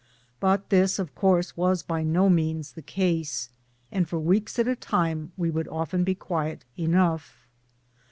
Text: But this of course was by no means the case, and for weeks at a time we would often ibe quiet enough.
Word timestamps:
But 0.39 0.71
this 0.71 0.97
of 0.97 1.13
course 1.13 1.55
was 1.55 1.83
by 1.83 2.01
no 2.01 2.27
means 2.27 2.71
the 2.71 2.81
case, 2.81 3.51
and 3.91 4.09
for 4.09 4.17
weeks 4.17 4.57
at 4.57 4.67
a 4.67 4.75
time 4.75 5.31
we 5.37 5.51
would 5.51 5.67
often 5.67 6.03
ibe 6.05 6.17
quiet 6.17 6.65
enough. 6.75 7.45